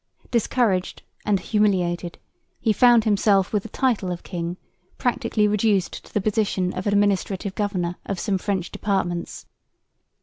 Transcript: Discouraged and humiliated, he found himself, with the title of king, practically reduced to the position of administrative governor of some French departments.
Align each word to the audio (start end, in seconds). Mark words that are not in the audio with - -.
Discouraged 0.31 1.03
and 1.27 1.39
humiliated, 1.39 2.17
he 2.59 2.73
found 2.73 3.03
himself, 3.03 3.53
with 3.53 3.61
the 3.61 3.69
title 3.69 4.11
of 4.11 4.23
king, 4.23 4.57
practically 4.97 5.47
reduced 5.47 6.03
to 6.03 6.11
the 6.11 6.19
position 6.21 6.73
of 6.73 6.87
administrative 6.87 7.53
governor 7.53 7.97
of 8.07 8.19
some 8.19 8.39
French 8.39 8.71
departments. 8.71 9.45